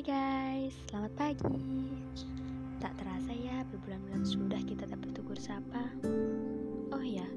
Hai 0.00 0.16
guys, 0.16 0.72
selamat 0.88 1.12
pagi. 1.12 1.60
Tak 2.80 2.96
terasa 2.96 3.36
ya, 3.36 3.60
berbulan-bulan 3.68 4.24
sudah 4.24 4.56
kita 4.64 4.88
tak 4.88 4.96
bertugur 4.96 5.36
sapa. 5.36 5.92
Oh 6.88 7.04
ya, 7.04 7.28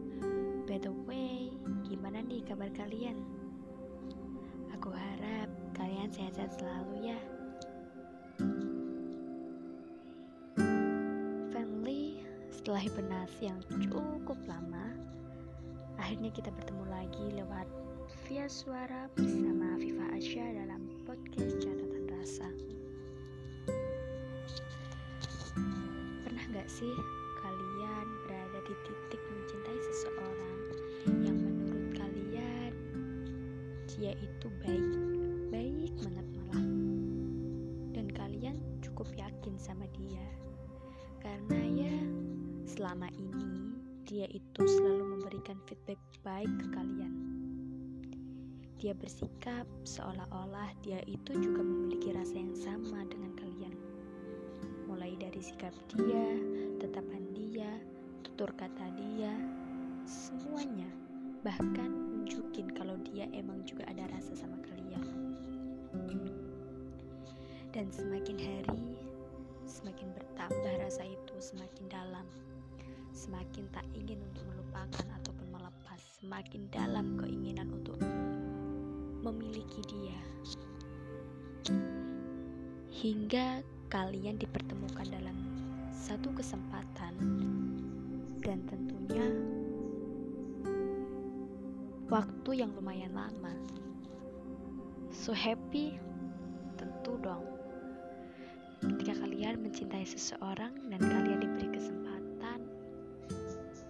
by 0.63 0.79
the 0.79 0.96
way, 1.04 1.52
gimana 1.83 2.23
nih 2.23 2.40
kabar 2.47 2.72
kalian? 2.72 3.19
Aku 4.79 4.96
harap 4.96 5.51
kalian 5.76 6.08
sehat-sehat 6.15 6.55
selalu 6.55 7.12
ya. 7.12 7.19
Family, 11.51 12.23
setelah 12.47 12.79
hibernasi 12.79 13.51
yang 13.51 13.59
cukup 13.91 14.40
lama, 14.47 14.87
akhirnya 16.00 16.32
kita 16.32 16.48
bertemu 16.48 16.84
lagi 16.88 17.26
lewat 17.36 17.68
via 18.23 18.48
suara 18.48 19.12
bersama 19.20 19.76
Viva 19.76 20.08
Asya 20.16 20.64
dalam 20.64 20.83
sih 26.84 27.00
kalian 27.40 28.08
berada 28.28 28.60
di 28.68 28.76
titik 28.84 29.22
mencintai 29.24 29.80
seseorang 29.88 30.60
yang 31.24 31.40
menurut 31.40 31.96
kalian 31.96 32.76
dia 33.88 34.12
itu 34.20 34.48
baik, 34.60 34.91
baik 35.48 35.96
banget 36.04 36.27
malah. 36.36 36.68
Dan 37.96 38.12
kalian 38.12 38.60
cukup 38.84 39.08
yakin 39.16 39.55
sama 39.55 39.88
dia. 39.96 40.27
Karena 41.24 41.64
ya 41.72 41.96
selama 42.68 43.08
ini 43.16 43.80
dia 44.04 44.27
itu 44.27 44.68
selalu 44.68 45.16
memberikan 45.16 45.55
feedback 45.63 46.04
baik 46.20 46.52
ke 46.52 46.68
kalian. 46.76 47.13
Dia 48.84 48.91
bersikap 48.91 49.63
seolah-olah 49.88 50.76
dia 50.84 51.00
itu 51.07 51.32
juga 51.40 51.63
memiliki 51.63 52.12
rasa 52.12 52.35
yang 52.35 52.52
sama 52.60 53.07
dengan 53.07 53.32
kalian. 53.40 53.52
Mulai 54.94 55.18
dari 55.18 55.41
sikap 55.41 55.74
dia, 55.98 56.38
tetapan 56.77 57.26
dia, 57.34 57.82
tutur 58.22 58.54
kata 58.54 58.94
dia, 58.94 59.34
semuanya. 60.05 60.85
Bahkan 61.41 61.90
nunjukin 61.90 62.70
kalau 62.77 62.94
dia 63.02 63.26
emang 63.34 63.66
juga 63.66 63.90
ada 63.90 64.05
rasa 64.13 64.38
sama 64.38 64.53
kalian. 64.61 65.02
Dan 67.73 67.89
semakin 67.89 68.38
hari, 68.38 69.02
semakin 69.66 70.13
bertambah 70.13 70.73
rasa 70.77 71.09
itu 71.09 71.35
semakin 71.41 71.89
dalam. 71.89 72.30
Semakin 73.17 73.66
tak 73.73 73.89
ingin 73.97 74.22
untuk 74.30 74.45
melupakan 74.45 75.09
ataupun 75.09 75.57
melepas, 75.57 75.97
semakin 76.22 76.69
dalam 76.69 77.17
keinginan 77.17 77.73
untuk 77.73 77.97
memiliki 79.25 79.81
dia. 79.89 80.22
Hingga 82.94 83.72
kalian 83.94 84.41
dipertemukan 84.41 85.05
dalam 85.05 85.38
satu 85.94 86.33
kesempatan 86.33 87.13
dan 88.41 88.66
tentunya 88.66 89.22
waktu 92.09 92.66
yang 92.66 92.73
lumayan 92.73 93.13
lama. 93.13 93.53
So 95.13 95.30
happy? 95.30 96.02
Tentu 96.73 97.22
dong. 97.22 97.45
Ketika 98.81 99.13
kalian 99.13 99.61
mencintai 99.61 100.09
seseorang 100.09 100.73
dan 100.89 100.97
kalian 100.97 101.45
diberi 101.45 101.69
kesempatan 101.69 102.66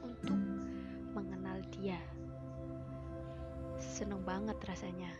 untuk 0.04 0.40
mengenal 1.16 1.64
dia 1.80 1.98
seneng 3.80 4.20
banget 4.28 4.60
rasanya. 4.68 5.16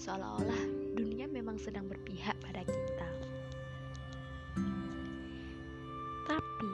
Seolah-olah 0.00 0.96
dunia 0.96 1.28
memang 1.28 1.60
sedang 1.60 1.84
berpihak 1.84 2.32
pada 2.40 2.64
kita. 2.64 3.08
Tapi 6.24 6.72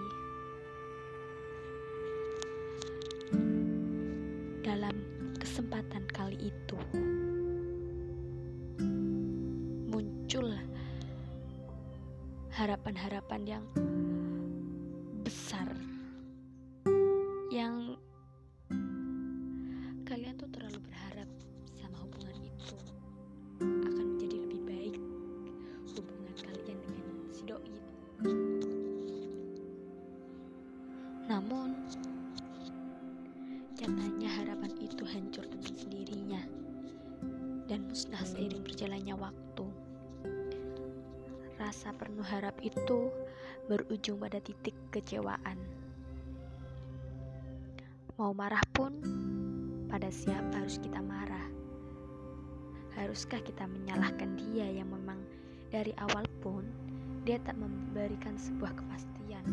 dalam 4.63 4.95
kesempatan 5.43 6.07
kali 6.15 6.39
itu 6.55 6.79
muncul 9.91 10.55
harapan-harapan 12.55 13.59
yang 13.59 13.65
nyatanya 33.77 34.31
harapan 34.41 34.73
itu 34.81 35.05
hancur 35.05 35.45
dengan 35.45 35.73
sendirinya. 35.77 36.43
Dan 37.69 37.85
musnah 37.93 38.25
seiring 38.25 38.65
berjalannya 38.65 39.13
waktu. 39.13 39.67
Rasa 41.61 41.93
penuh 41.93 42.25
harap 42.25 42.57
itu 42.65 43.13
berujung 43.69 44.17
pada 44.17 44.41
titik 44.41 44.73
kecewaan. 44.89 45.61
Mau 48.17 48.33
marah 48.33 48.65
pun 48.73 48.97
pada 49.93 50.09
siapa 50.09 50.57
harus 50.57 50.81
kita 50.81 51.05
marah? 51.05 51.45
Haruskah 52.97 53.45
kita 53.45 53.69
menyalahkan 53.69 54.41
dia 54.41 54.73
yang 54.73 54.89
memang 54.89 55.21
dari 55.69 55.93
awal 56.01 56.25
pun 56.41 56.65
dia 57.29 57.37
tak 57.45 57.61
memberikan 57.61 58.41
sebuah 58.41 58.73
kepastian 58.73 59.45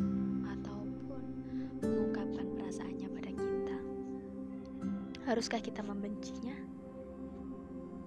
Haruskah 5.23 5.63
kita 5.63 5.79
membencinya? 5.79 6.51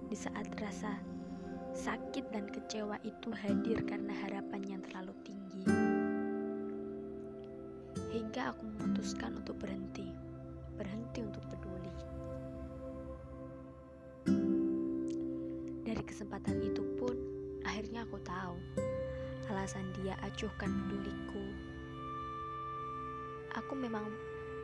Di 0.04 0.12
saat 0.12 0.52
rasa 0.60 1.00
sakit 1.72 2.28
dan 2.28 2.44
kecewa 2.52 3.00
itu 3.08 3.32
hadir 3.32 3.80
karena 3.88 4.12
harapan 4.20 4.60
yang 4.76 4.80
terlalu 4.84 5.16
tinggi. 5.24 5.64
Hingga 8.12 8.52
aku 8.52 8.68
memutuskan 8.68 9.32
untuk 9.40 9.56
berhenti, 9.56 10.12
berhenti 10.76 11.24
untuk 11.24 11.40
peduli. 11.48 11.94
Dari 15.88 16.02
kesempatan 16.04 16.60
itu 16.60 16.84
pun, 17.00 17.16
akhirnya 17.64 18.04
aku 18.04 18.20
tahu 18.28 18.60
alasan 19.48 19.88
dia 20.04 20.20
acuhkan 20.20 20.68
peduliku. 20.68 21.44
Aku 23.56 23.72
memang 23.72 24.04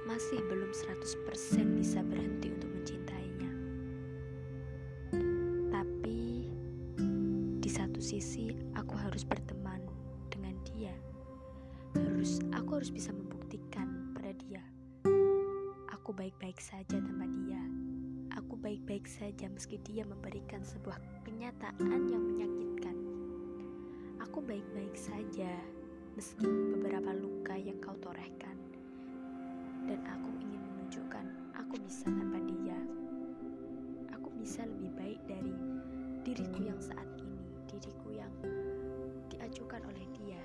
masih 0.08 0.38
belum 0.46 0.70
100% 0.70 1.78
bisa 1.78 2.02
berhenti 2.02 2.50
untuk 2.50 2.70
mencintainya. 2.72 3.52
Tapi 5.70 6.20
di 7.62 7.70
satu 7.70 8.00
sisi 8.02 8.54
aku 8.74 8.94
harus 8.98 9.22
berteman 9.22 9.82
dengan 10.30 10.58
dia. 10.66 10.94
Harus 11.98 12.42
aku 12.54 12.82
harus 12.82 12.90
bisa 12.90 13.14
membuktikan 13.14 14.14
pada 14.14 14.32
dia. 14.36 14.62
Aku 15.92 16.10
baik-baik 16.10 16.58
saja 16.58 16.98
tanpa 16.98 17.28
dia 17.46 17.62
aku 18.52 18.56
baik-baik 18.56 19.04
saja 19.08 19.48
meski 19.48 19.80
dia 19.80 20.04
memberikan 20.08 20.64
sebuah 20.64 20.96
kenyataan 21.24 22.00
yang 22.08 22.20
menyakitkan. 22.20 22.96
Aku 24.24 24.40
baik-baik 24.40 24.96
saja 24.96 25.52
meski 26.16 26.44
beberapa 26.44 27.12
luka 27.16 27.56
yang 27.56 27.76
kau 27.80 27.96
torehkan. 28.00 28.61
Dan 29.88 30.00
aku 30.06 30.30
ingin 30.38 30.62
menunjukkan 30.62 31.26
aku 31.58 31.74
bisa 31.82 32.06
tanpa 32.06 32.38
dia. 32.46 32.78
Aku 34.14 34.28
bisa 34.38 34.62
lebih 34.66 34.92
baik 34.94 35.20
dari 35.26 35.54
diriku 36.22 36.62
yang 36.62 36.78
saat 36.78 37.06
ini, 37.18 37.46
diriku 37.66 38.08
yang 38.14 38.32
diajukan 39.32 39.82
oleh 39.86 40.06
dia. 40.14 40.42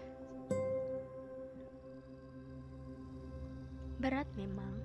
Berat 3.97 4.29
memang 4.37 4.77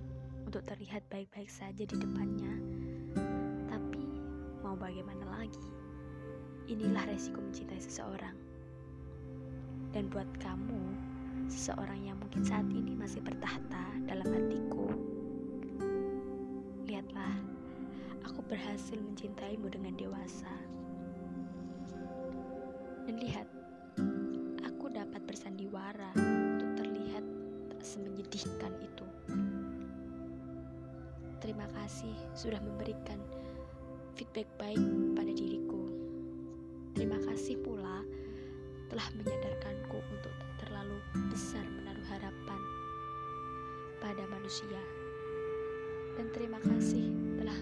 untuk 0.49 0.65
terlihat 0.65 1.05
baik-baik 1.09 1.49
saja 1.49 1.85
di 1.85 1.97
depannya, 1.97 2.55
tapi 3.69 4.05
mau 4.61 4.77
bagaimana 4.77 5.25
lagi? 5.41 5.69
Inilah 6.69 7.05
resiko 7.09 7.41
mencintai 7.41 7.81
seseorang. 7.81 8.37
Dan 9.93 10.09
buat 10.09 10.29
kamu, 10.41 11.12
seseorang 11.53 12.01
yang 12.09 12.17
mungkin 12.17 12.41
saat 12.41 12.65
ini 12.73 12.97
masih 12.97 13.21
bertahta 13.21 13.85
dalam 14.09 14.25
hatiku, 14.25 14.89
lihatlah, 16.89 17.37
aku 18.25 18.41
berhasil 18.49 18.97
mencintaimu 18.97 19.69
dengan 19.69 19.93
dewasa. 20.01 20.49
Dan 23.05 23.21
lihat, 23.21 23.45
aku 24.65 24.89
dapat 24.89 25.21
bersandiwara 25.29 26.17
untuk 26.57 26.73
terlihat 26.81 27.25
tak 27.69 27.81
semenyedihkan 27.85 28.73
itu. 28.81 29.07
Terima 31.45 31.69
kasih 31.77 32.17
sudah 32.33 32.65
memberikan 32.65 33.21
feedback 34.17 34.49
baik 34.57 34.81
pada 35.13 35.33
diriku. 35.37 35.85
terima 36.93 37.17
kasih 37.25 37.57
pula 37.65 38.05
telah 38.93 39.09
menyadarkanku 39.17 39.52
manusia. 44.43 44.83
Dan 46.19 46.27
terima 46.35 46.59
kasih 46.67 47.15
telah 47.39 47.55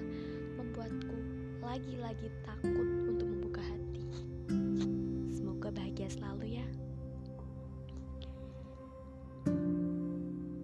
membuatku 0.56 1.12
lagi-lagi 1.60 2.32
takut 2.40 2.88
untuk 3.04 3.28
membuka 3.28 3.60
hati. 3.60 4.00
Semoga 5.28 5.68
bahagia 5.76 6.08
selalu 6.08 6.56
ya. 6.56 6.66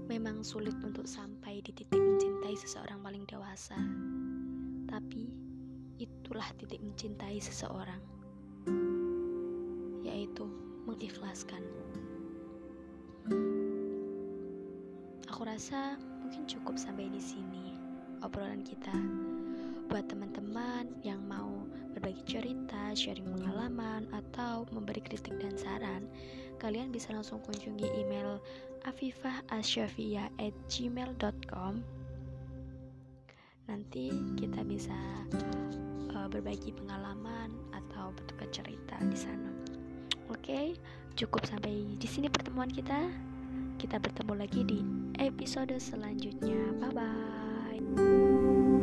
Memang 0.08 0.40
sulit 0.40 0.72
untuk 0.80 1.04
sampai 1.04 1.60
di 1.60 1.76
titik 1.76 2.00
mencintai 2.00 2.56
seseorang 2.56 3.04
paling 3.04 3.28
dewasa. 3.28 3.76
Tapi 4.88 5.28
itulah 6.00 6.48
titik 6.56 6.80
mencintai 6.80 7.36
seseorang 7.44 8.00
yaitu 10.00 10.48
mengikhlaskan. 10.88 11.60
Aku 15.36 15.44
rasa 15.44 16.00
mungkin 16.24 16.48
cukup 16.48 16.80
sampai 16.80 17.12
di 17.12 17.20
sini 17.20 17.76
obrolan 18.24 18.64
kita. 18.64 18.96
Buat 19.84 20.08
teman-teman 20.08 20.88
yang 21.04 21.20
mau 21.28 21.60
berbagi 21.92 22.24
cerita, 22.24 22.96
sharing 22.96 23.36
pengalaman, 23.36 24.08
atau 24.16 24.64
memberi 24.72 25.04
kritik 25.04 25.36
dan 25.36 25.52
saran, 25.60 26.08
kalian 26.56 26.88
bisa 26.88 27.12
langsung 27.12 27.44
kunjungi 27.44 27.84
email 28.00 28.40
afifahasyafia@gmail.com. 28.88 31.72
Nanti 33.68 34.08
kita 34.40 34.64
bisa 34.64 34.96
uh, 36.16 36.32
berbagi 36.32 36.72
pengalaman 36.72 37.52
atau 37.76 38.08
bertukar 38.16 38.48
cerita 38.48 38.96
di 39.04 39.20
sana. 39.20 39.52
Oke, 40.32 40.80
cukup 41.12 41.44
sampai 41.44 41.92
di 42.00 42.08
sini 42.08 42.32
pertemuan 42.32 42.72
kita. 42.72 43.35
Kita 43.76 44.00
bertemu 44.00 44.32
lagi 44.40 44.60
di 44.64 44.80
episode 45.20 45.76
selanjutnya. 45.76 46.60
Bye 46.80 46.92
bye. 46.96 48.75